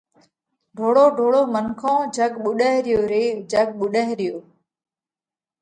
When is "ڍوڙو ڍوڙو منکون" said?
0.77-1.99